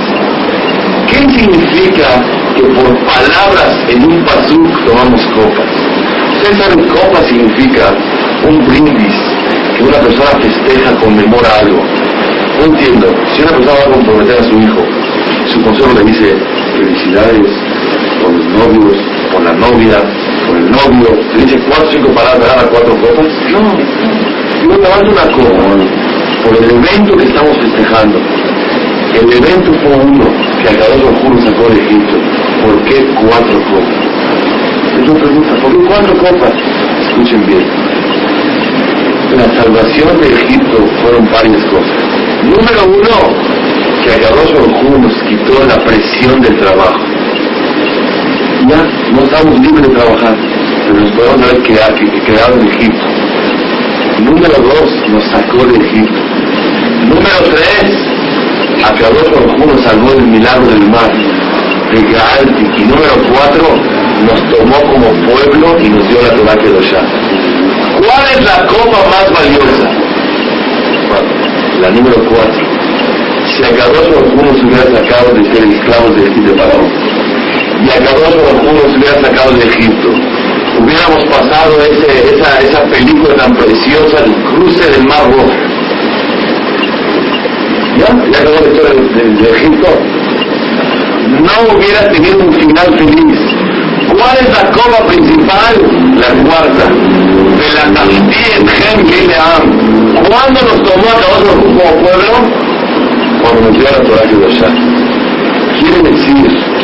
[1.07, 2.21] ¿Qué significa
[2.55, 5.65] que por palabras en un pasuk tomamos copas?
[6.35, 7.95] Ustedes saben, copa significa
[8.47, 9.15] un brindis
[9.75, 11.81] que una persona festeja, conmemora algo.
[12.59, 14.81] No entiendo, si una persona va a comprometer a su hijo,
[15.47, 16.35] su consuelo le dice
[16.77, 17.49] felicidades
[18.21, 18.97] por los novios,
[19.31, 20.01] por la novia,
[20.47, 23.27] por el novio, le dice cuatro cinco palabras, a cuatro copas.
[23.51, 23.61] No,
[24.63, 25.65] yo tomando una copa
[26.43, 28.19] por el evento que estamos festejando.
[29.13, 30.25] El evento fue uno
[30.61, 32.15] que acabó con juro sacó de Egipto.
[32.63, 34.05] ¿Por qué cuatro copas?
[34.99, 36.53] Es una pregunta, ¿por qué cuatro copas?
[37.07, 37.65] Escuchen bien.
[39.37, 41.97] La salvación de Egipto fueron varias cosas.
[42.43, 43.17] Número uno,
[44.03, 47.14] que acabó con nos quitó la presión del trabajo.
[48.67, 50.35] Ya no estamos libres de trabajar,
[50.87, 53.05] pero nos podemos haber quedado, quedado en Egipto.
[54.23, 56.19] Número dos, nos sacó de Egipto.
[57.05, 57.95] Número tres,
[58.83, 62.81] acabó con nos salvó del milagro del mar, de Gaalti.
[62.81, 63.65] Y número cuatro,
[64.25, 67.01] nos tomó como pueblo y nos dio la Torah Kedoshá.
[67.99, 69.89] ¿Cuál es la copa más valiosa?
[71.81, 72.63] La número cuatro.
[73.45, 77.04] Si Akadosh Baruj se hubiera sacado de ser esclavos de de Faraón,
[77.83, 80.09] y Akadosh Baruj se hubiera sacado de Egipto,
[80.79, 85.51] hubiéramos pasado ese, esa, esa película tan preciosa del cruce del Mar Rojo.
[87.97, 88.07] ¿Ya?
[88.31, 89.87] ¿Ya acabó la historia de, Egipto?
[91.41, 93.39] No hubiera tenido un final feliz.
[94.09, 95.75] ¿Cuál es la copa principal?
[96.19, 96.85] La cuarta.
[97.57, 100.13] De la Taftir Gen Gileam.
[100.27, 102.33] ¿Cuándo nos tomó a todos como pueblo?
[103.41, 104.67] Cuando nos dio la Torah Kedoshá.
[105.79, 106.74] Quiere decir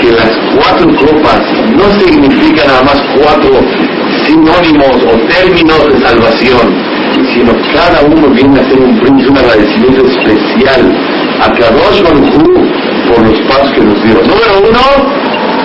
[0.00, 3.60] que las cuatro copas no significan nada más cuatro
[4.24, 6.66] sinónimos o términos de salvación,
[7.34, 10.80] sino cada uno viene a hacer un príncipe, un agradecimiento especial
[11.40, 14.14] a Kadosh Baruj por los pasos que nos dio.
[14.14, 14.80] Número uno,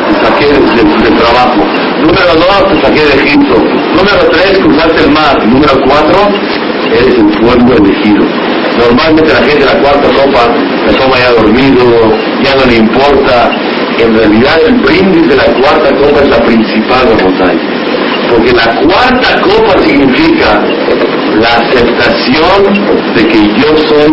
[0.08, 1.64] te saqué del, trabajo.
[2.02, 3.56] Número dos, te saqué de Egipto.
[3.96, 5.46] Número tres, cruzaste el mar.
[5.48, 6.20] Número cuatro,
[6.92, 8.24] eres el pueblo elegido.
[8.78, 10.48] Normalmente la gente de la cuarta copa
[10.86, 11.86] la toma ya dormido,
[12.44, 13.52] ya no le importa.
[14.00, 17.62] En realidad el brindis de la cuarta copa es la principal de montaña.
[18.30, 20.62] Porque la cuarta copa significa
[21.40, 22.74] la aceptación
[23.16, 24.12] de que yo soy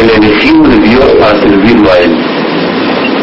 [0.00, 2.16] el elegido de Dios para servirlo a Él.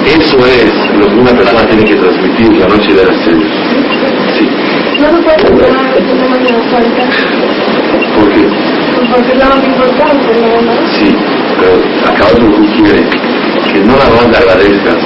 [0.05, 3.45] Eso es lo que una persona tiene que transmitir la noche de la cena.
[4.37, 4.49] Sí.
[5.01, 6.01] ¿No lo puedes tomar de?
[8.15, 8.47] ¿Por qué?
[9.11, 10.33] Porque es la más importante,
[10.65, 10.77] más.
[10.97, 11.15] Sí,
[11.59, 11.73] pero
[12.09, 13.09] acá otro que quiere
[13.71, 14.97] que no nada más agradezcas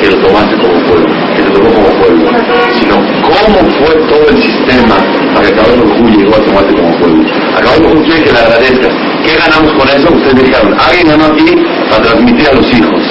[0.00, 2.30] que lo tomaste como pueblo, que lo tomó como pueblo,
[2.78, 4.96] sino cómo fue todo el sistema
[5.34, 7.22] para que cada uno llegó a tomarte como pueblo.
[7.56, 8.92] Acá otro quiere que le agradezcas.
[9.24, 10.14] ¿Qué ganamos con eso?
[10.14, 11.50] Ustedes dijeron, alguien ganó aquí
[11.90, 13.02] para transmitir a los hijos.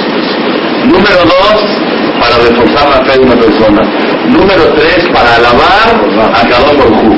[0.86, 1.86] Número dos,
[2.22, 3.82] para reforzar la fe de una persona.
[4.30, 7.16] Número tres, para alabar a cada uno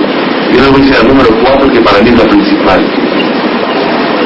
[0.51, 2.85] Yo le voy a decir al número cuatro, que para mí es la principal.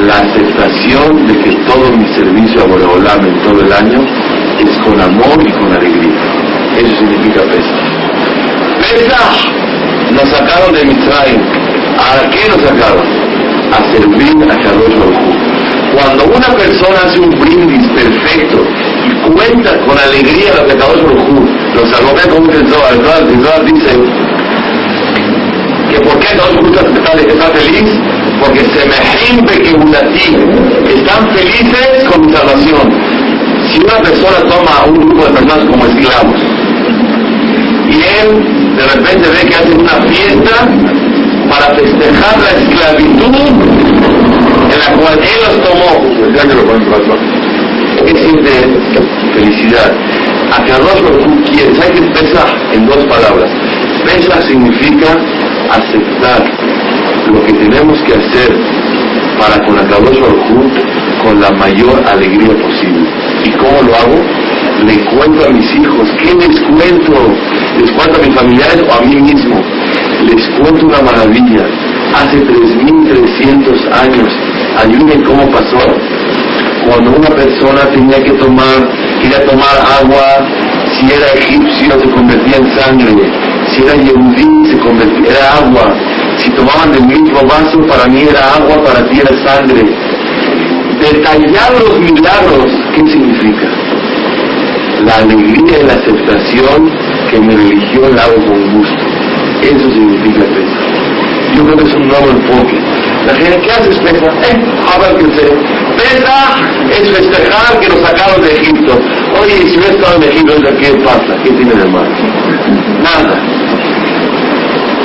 [0.06, 4.00] La aceptación de que todo mi servicio a Boreolam en todo el año
[4.70, 6.20] con amor y con alegría.
[6.76, 7.82] Eso significa Pesach.
[8.80, 11.40] Pesach nos sacaron de Misraim.
[11.98, 13.06] ¿A qué nos sacaron?
[13.72, 18.64] A servir a Kadosh Baruj Cuando una persona hace un brindis perfecto
[19.04, 21.40] y cuenta con alegría lo que Kadosh Baruj
[21.74, 22.92] los salvó como un Zohar.
[22.92, 23.98] El dice
[25.90, 28.00] que por qué Kadosh Baruj está, feliz
[28.40, 28.96] porque se me
[30.86, 33.11] que están felices con mi salvación
[33.72, 36.40] si una persona toma a un grupo de personas como esclavos
[37.88, 40.68] y él de repente ve que hacen una fiesta
[41.48, 43.36] para festejar la esclavitud
[44.72, 45.92] en la cual él los tomó,
[48.06, 48.52] ¿qué siente
[49.34, 49.92] felicidad?
[50.52, 53.50] A que tú quieres, hay que pesa en dos palabras.
[54.04, 55.08] Pesa significa
[55.70, 56.42] aceptar
[57.32, 58.56] lo que tenemos que hacer
[59.38, 60.42] para con Akadosh Baruj
[61.22, 63.01] con la mayor alegría posible.
[63.44, 64.22] ¿Y cómo lo hago?
[64.86, 66.08] Le cuento a mis hijos.
[66.18, 67.12] ¿Qué les cuento?
[67.78, 69.60] ¿Les cuento a mis familiares o a mí mismo?
[70.26, 71.66] Les cuento una maravilla.
[72.14, 74.28] Hace 3.300 años,
[74.78, 75.80] ayuden cómo pasó.
[76.86, 78.88] Cuando una persona tenía que tomar,
[79.20, 80.46] quería tomar agua,
[80.98, 83.32] si era egipcio se convertía en sangre,
[83.68, 85.94] si era yehudí se convertía, era agua,
[86.38, 89.82] si tomaban del mismo vaso, para mí era agua, para ti era sangre
[91.02, 93.68] detallar los milagros, ¿qué significa?
[95.04, 96.90] La alegría y la aceptación
[97.30, 99.04] que mi religión la hago con gusto.
[99.62, 101.56] Eso significa Pesach.
[101.56, 102.78] Yo creo que es un nuevo enfoque.
[103.26, 104.26] La gente, ¿qué haces, Pesa?
[104.26, 105.48] Eh, habla que sé.
[105.96, 106.56] Pesa
[106.90, 108.98] es festejar que nos sacaron de Egipto.
[109.40, 111.42] Oye, si no estado en Egipto, ¿qué pasa?
[111.42, 112.10] ¿Qué tiene de malo?
[113.02, 113.40] Nada.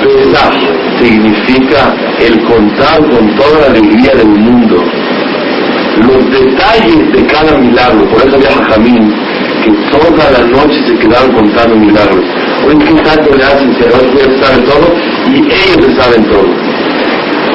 [0.04, 0.52] Pesa
[1.00, 4.84] significa el contar con toda la alegría del mundo
[6.06, 8.06] los detalles de cada milagro.
[8.10, 9.14] Por eso había Jamín,
[9.64, 12.26] que toda la noche se quedaron contando milagros.
[12.66, 13.74] Oye, ¿qué tanto le hacen?
[13.76, 14.88] Si ellos saben todo
[15.28, 16.48] y ellos le saben todo.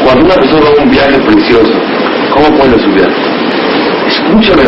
[0.04, 1.72] Cuando una persona va a un viaje precioso,
[2.32, 3.32] ¿cómo puede su viaje?
[4.08, 4.64] Escúchame,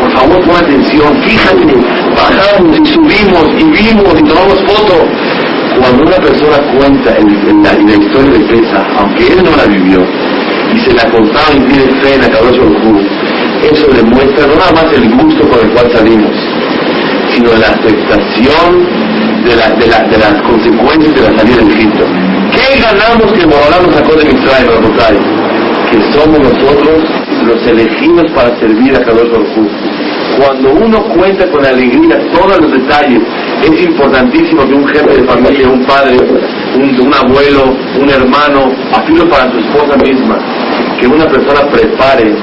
[0.00, 1.74] por favor, pon atención, fíjate,
[2.16, 5.06] bajamos y subimos y vimos y tomamos foto.
[5.80, 10.00] Cuando una persona cuenta en, la, historia de Pesa, aunque él no la vivió,
[10.76, 12.28] y se la contaba y tiene fe en la
[13.72, 16.36] eso demuestra no nada más el gusto con el cual salimos,
[17.34, 18.86] sino la aceptación
[19.44, 22.04] de, la, de, la, de las consecuencias de la salida de Egipto.
[22.52, 24.70] ¿Qué ganamos que Morolá nos sacó de Mitzrayim,
[25.90, 27.04] Que somos nosotros
[27.46, 29.48] los elegidos para servir a Kadosh Baruj
[30.38, 33.22] Cuando uno cuenta con alegría todos los detalles,
[33.62, 36.16] es importantísimo que un jefe de familia, un padre,
[36.74, 40.38] un, abuelo, un hermano, afilo para su esposa misma,
[40.98, 42.34] que una persona prepare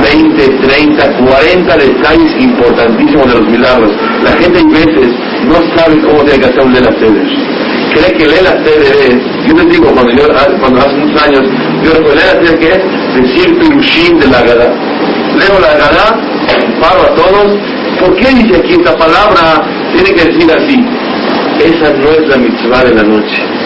[0.00, 3.92] 20, 30, 40 detalles importantísimos de los milagros.
[4.22, 5.08] La gente a veces
[5.44, 6.92] no sabe cómo tiene que hacer un Lela
[7.92, 10.26] Cree que Lela es, yo les digo, cuando yo
[10.60, 11.42] cuando hace muchos años,
[11.84, 12.80] yo recuerdo Lela que es
[13.14, 14.72] decir Pirushim de la Gada.
[15.38, 16.20] Leo la Gada,
[16.80, 17.58] paro a todos.
[18.00, 19.62] ¿Por qué dice aquí esta palabra?
[19.92, 20.84] Tiene que decir así.
[21.58, 23.61] Esa no es la mitzvah de la noche.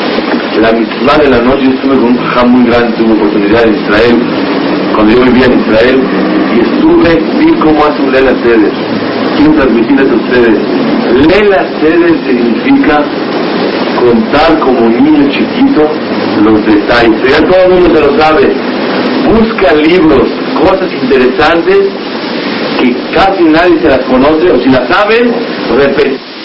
[0.61, 4.17] La mitzvah de la noche, estuve con un jajam muy grande, tuve oportunidad en Israel,
[4.95, 6.01] cuando yo vivía en Israel,
[6.55, 8.73] y estuve, vi cómo hace un Lela Seder.
[9.37, 10.59] Quiero transmitirles a ustedes.
[11.29, 13.05] Lela Seder significa
[14.01, 15.91] contar como niño chiquito
[16.43, 17.21] los detalles.
[17.29, 18.53] Ya todo el mundo se lo sabe.
[19.29, 21.81] Busca libros, cosas interesantes
[22.81, 25.35] que casi nadie se las conoce, o si las saben,
[25.77, 26.36] repite.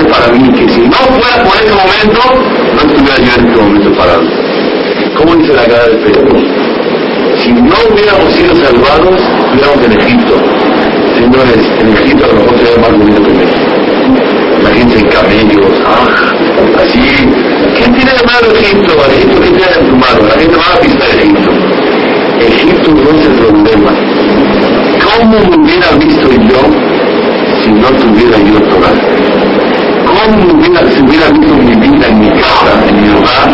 [0.00, 2.20] Para mí, que si no fuera por ese momento,
[2.74, 4.22] no estuviera yo en este momento parado.
[5.16, 6.32] ¿Cómo dice la cara de Pedro?
[7.38, 10.34] Si no hubiéramos sido salvados, estuviéramos en Egipto.
[11.14, 13.72] Señores, en Egipto a lo mejor sería más bonito que México.
[14.60, 17.00] Imagínense en camellos, ah, así.
[17.76, 18.92] ¿Quién tiene de malo Egipto?
[19.10, 20.26] Egipto, ¿qué tiene en tu mano?
[20.28, 21.50] La gente va a pisar Egipto.
[22.40, 23.92] Egipto no es el problema.
[25.04, 26.60] ¿Cómo me hubiera visto yo
[27.62, 29.51] si no tuviera yo Torah?
[30.22, 33.50] ¿Cómo hubiera, se mi vida en mi casa, en mi hogar,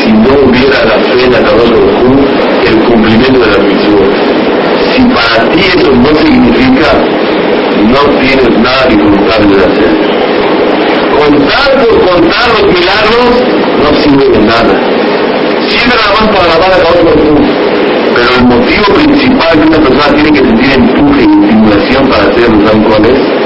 [0.00, 1.40] si no hubiera la fe en la
[2.70, 4.08] el cumplimiento de la misión?
[4.94, 6.88] Si para ti eso no significa,
[7.84, 9.92] no tienes nada disfrutable de hacer.
[11.18, 13.28] Contar por contar los milagros
[13.82, 14.74] no sirve de nada.
[15.68, 17.64] Sirve nada más para alabar a Baruj
[18.14, 22.66] pero el motivo principal que una persona tiene que sentir empuje y estimulación para hacerlo,
[22.66, 23.43] ¿saben cuál?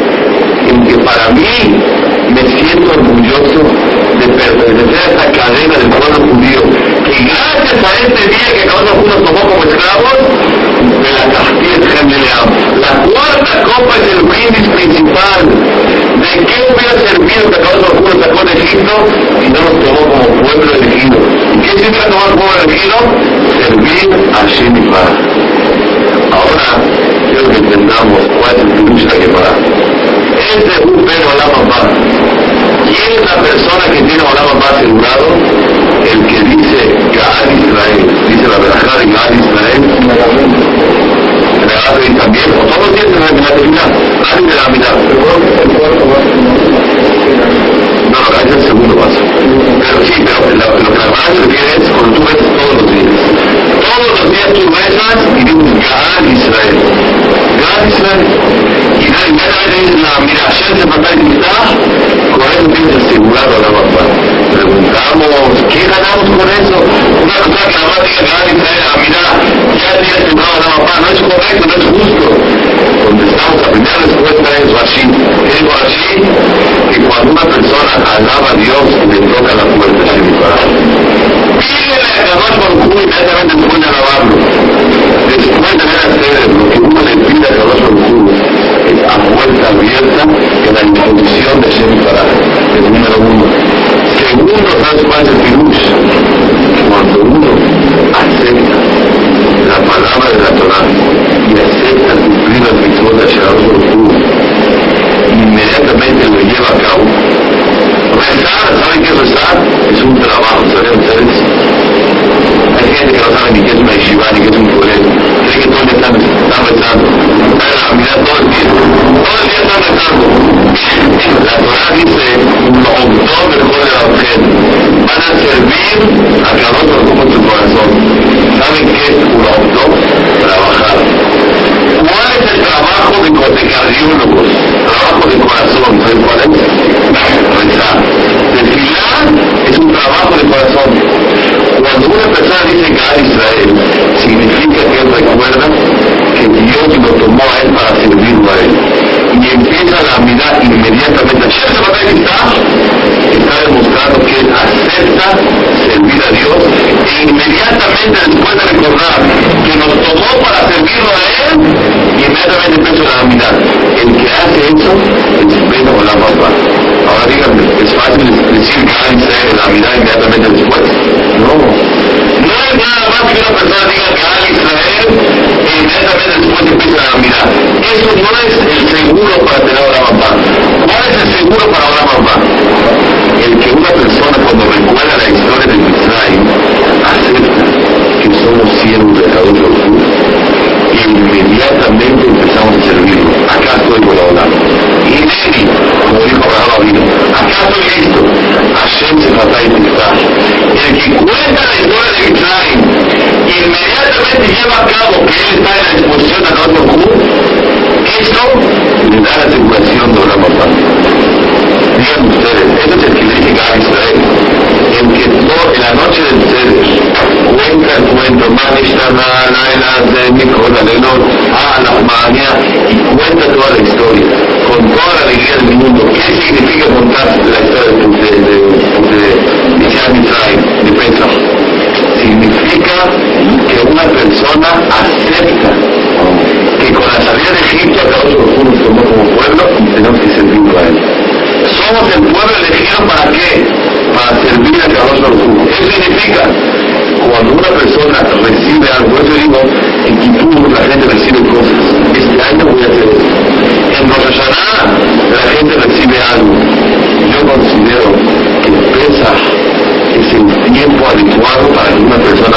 [0.68, 1.46] En que para mí
[2.34, 3.60] me siento orgulloso
[4.20, 6.62] de pertenecer a esta cadena del pueblo judío,
[7.04, 12.80] que gracias a este día que cada uno tomó como esclavos, de la Castilla de
[12.80, 15.40] La cuarta copa es el brindis principal.
[16.18, 18.94] ¿De qué hubiera servido que cada uno sacó de Egipto
[19.42, 21.16] y no nos tomó como pueblo elegido?
[21.54, 22.96] ¿Y qué significa tomar como elegido?
[23.62, 25.04] Servir a Shemifa.
[26.32, 26.68] Ahora,
[27.30, 28.56] quiero que entendamos cuál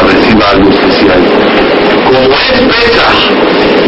[0.03, 1.21] reciba algo especial.
[2.05, 3.07] Como él peca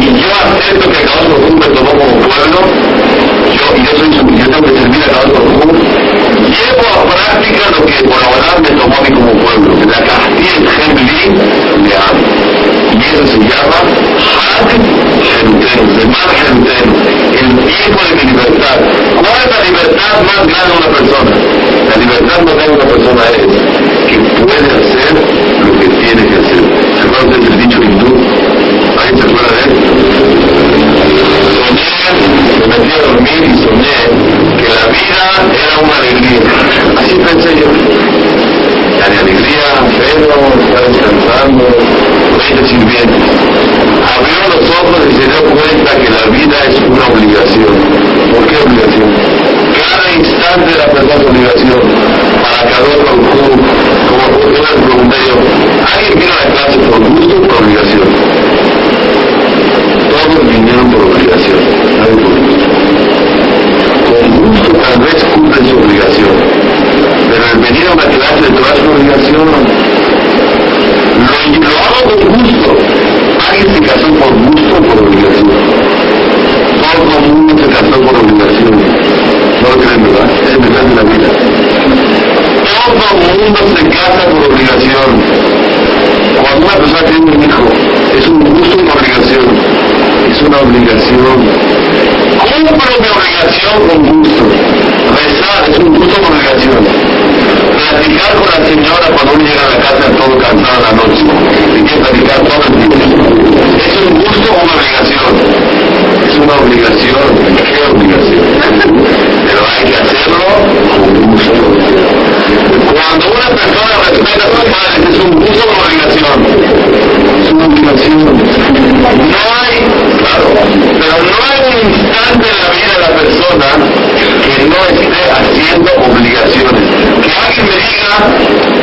[0.00, 2.60] y yo acepto que Acabas Baruj me tomó como pueblo,
[3.54, 5.76] yo, y yo soy su, yo tengo que servir a Acabas Baruj,
[6.54, 10.68] llevo a práctica lo que Borabalá me tomó a mí como pueblo, la castilla el
[10.68, 11.08] Gemli
[11.84, 12.16] de Am.
[12.94, 13.78] Y eso se llama
[14.22, 14.70] Hag
[15.22, 16.24] Genten, de Mar
[17.34, 18.76] el tiempo de mi libertad.
[19.16, 21.43] ¿Cuál es la libertad más grande de una persona?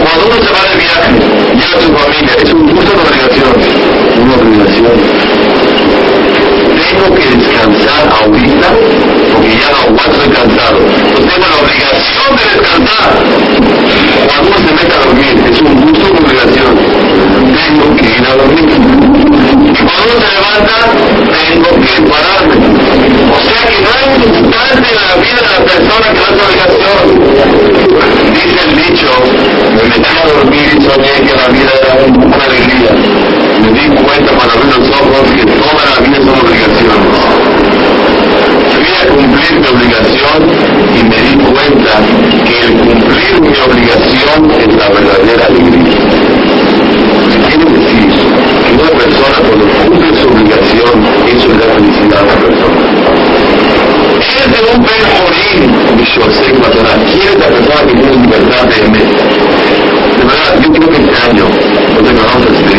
[0.01, 1.11] cuando uno se va de viaje,
[1.55, 3.51] lleva a su familia, es un gusto una obligación.
[4.21, 4.93] Una obligación.
[6.81, 8.67] Tengo que descansar ahorita
[9.31, 10.79] porque ya no aguanto el cansado.
[10.79, 13.09] Yo tengo la obligación de descansar.
[14.27, 16.71] Cuando uno se mete a dormir, es un gusto una obligación.
[17.61, 18.69] Tengo que ir a dormir.
[19.81, 20.77] Cuando uno se levanta,
[21.31, 22.55] tengo que pararme.
[23.31, 27.03] O sea que no hay la vida de la persona que no obligación.
[28.33, 29.11] Dice el dicho,
[29.75, 32.91] me metí a dormir y soñé que la vida era una alegría.
[33.61, 37.51] Me di cuenta cuando abrí los ojos que toda la vida son obligaciones.
[38.73, 40.39] Fui a cumplir mi obligación
[40.95, 41.91] y me di cuenta
[42.45, 46.00] que el cumplir mi obligación es la verdadera alegría.
[57.81, 61.45] a libertad de, de verdad, yo creo que este año
[61.93, 62.70] no nos declaramos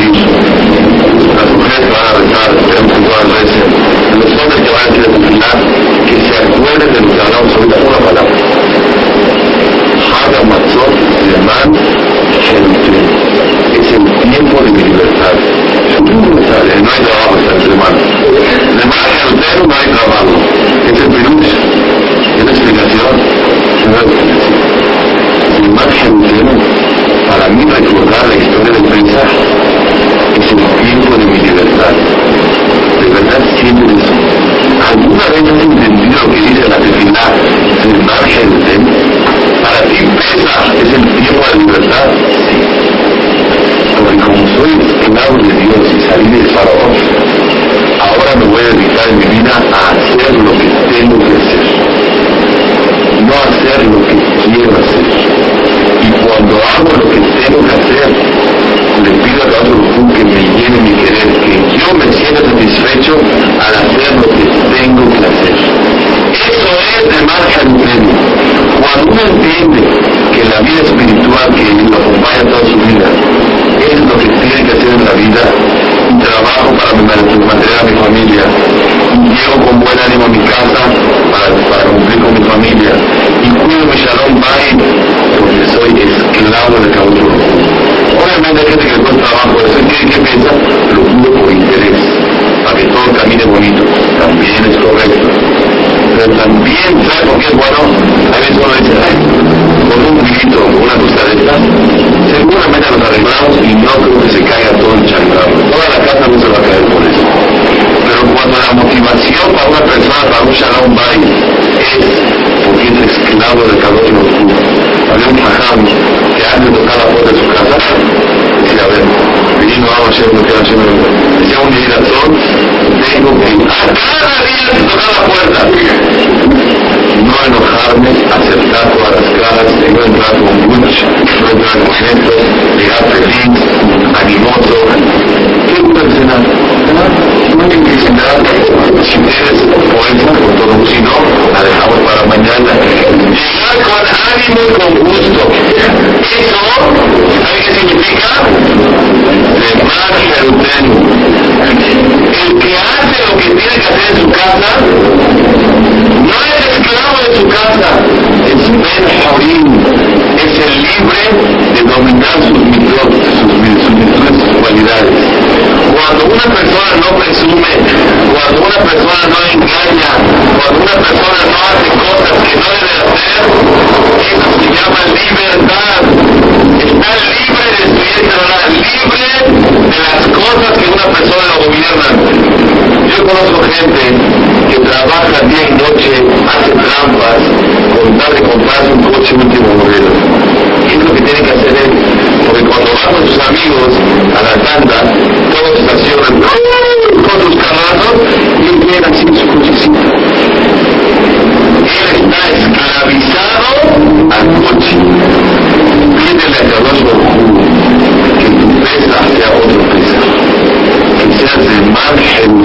[212.02, 212.64] margen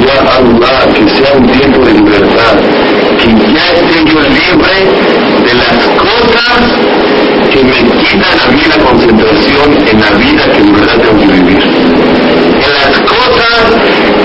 [0.00, 2.54] Ya Allah, que sea un tiempo de libertad.
[3.18, 4.76] Que ya esté yo libre
[5.44, 6.60] de las cosas
[7.50, 11.26] que me quitan a mí la concentración en la vida que de verdad tengo que
[11.26, 11.62] vivir.
[12.64, 13.64] En las cosas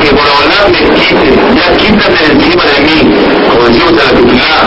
[0.02, 3.16] que por hablar me quite, ya quítate encima de mí,
[3.50, 4.62] como decimos en la Tufilá,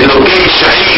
[0.00, 0.92] en lo que es Shaí,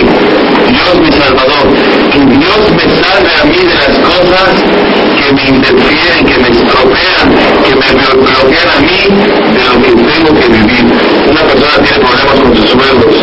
[0.69, 1.67] Dios mi Salvador,
[2.11, 4.93] que Dios me salve a mí de las cosas
[5.33, 7.27] me interfieren, que me estropean,
[7.65, 7.89] que me
[8.23, 8.99] bloquean a mí
[9.55, 10.85] de lo que tengo que vivir.
[11.31, 13.17] Una persona tiene problemas con sus suegros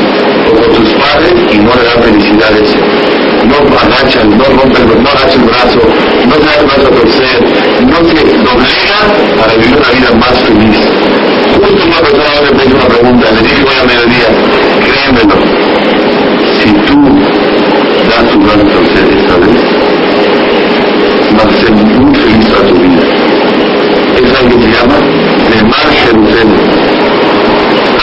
[0.48, 2.76] o con sus padres y no le da felicidades
[3.50, 5.80] no agacha, no rompe, no agacha el brazo,
[6.28, 7.38] no se da el brazo a torcer,
[7.82, 8.14] no se
[8.46, 9.00] doblega
[9.40, 10.78] para vivir una vida más feliz.
[11.60, 14.28] Justo una persona ahora me hizo una pregunta, le dije hoy a mediodía,
[14.86, 15.36] créemelo,
[16.60, 16.98] si tú
[18.10, 19.60] das tu brazo a torcer esta vez,
[22.50, 23.04] toda tu vida.
[24.16, 24.96] Es algo que se llama
[25.50, 25.60] de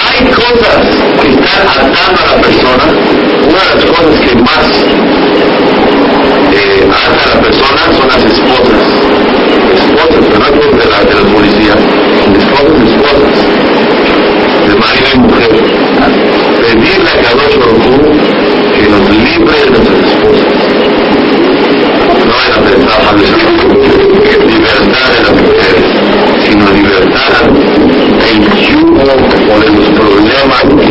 [0.09, 0.78] hay cosas
[1.20, 2.84] que están atando a la persona.
[3.49, 4.86] Una de las cosas que más
[27.26, 27.50] libertad
[28.18, 30.86] del yugo o de los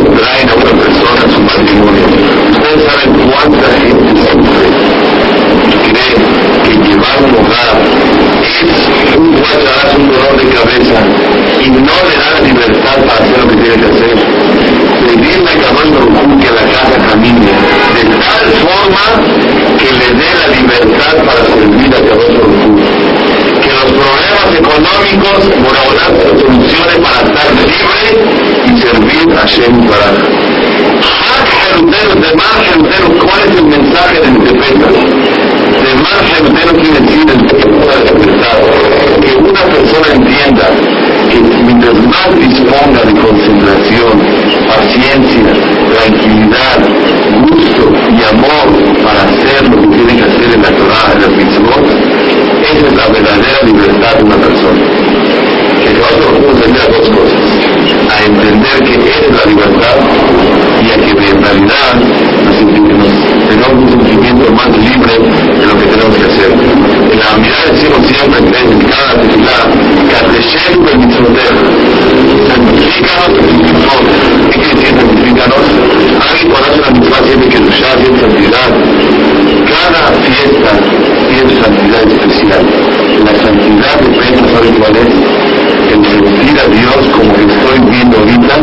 [88.18, 88.55] ahorita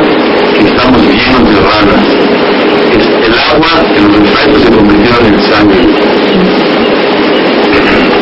[0.55, 2.05] que estamos llenos de ranas.
[3.27, 5.83] El agua en los se convirtieron en sangre.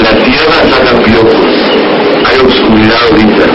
[0.03, 1.51] La tierra saca piojos.
[2.25, 3.47] Hay oscuridad ahorita.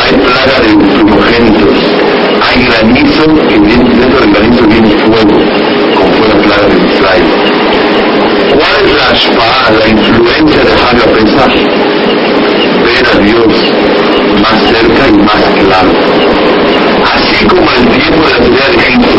[0.00, 1.76] Hay plaga de primogénitos.
[2.46, 5.38] Hay granizo y dentro del granizo viene fuego,
[5.96, 7.24] como fue la plaga de Israel.
[8.50, 11.54] ¿Cuál es la ashpa, la influencia de Haga Pesach?
[12.84, 13.74] Ver a Dios
[15.74, 15.88] Boreolam.
[15.88, 16.23] Así
[18.14, 19.18] como la ciudad de Egipto,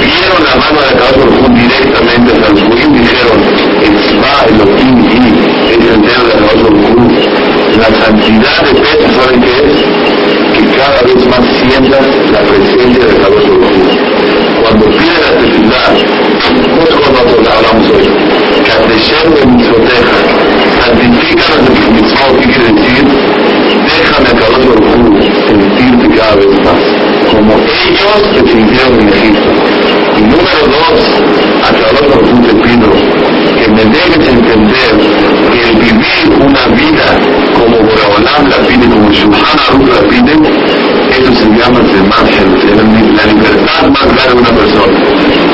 [0.00, 3.38] vieron la mano de Akadosh directamente hacia los judíos dijeron,
[3.82, 6.80] Etzva Elohim y el dedo de Akadosh
[7.76, 9.76] La santidad de Pesach, ¿saben qué es?
[10.52, 13.50] Que cada vez más sientas la presencia de Akadosh
[14.62, 15.84] Cuando pide la tefilá,
[16.40, 18.08] justo cuando hablamos hoy,
[18.64, 20.16] Kateshem de Mitzvoteja,
[20.80, 23.04] santifícanos de tus mitzvot, ¿qué quiere decir?
[23.92, 26.91] Déjame a Akadosh sentirte cada vez más,
[27.42, 29.50] como ellos te sintieron en Egipto.
[30.16, 30.98] Y número dos,
[31.62, 32.88] a Akadosh Baruj te pido
[33.58, 34.92] que me dejes entender
[35.52, 37.08] que el vivir una vida
[37.54, 40.34] como Boraholam la pide, como Shulchan Aruch la pide,
[41.10, 44.98] eso se llama la libertad más grande de una persona.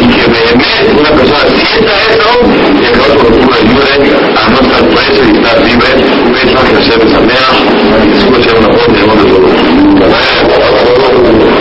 [0.01, 3.93] Y que realmente una persona sienta eso, y que otro lo ayude
[4.37, 5.91] a no estar preso y estar libre.
[6.25, 7.51] Un mensaje a Hashem Samea,
[8.05, 9.49] y escuchen una voz de todo.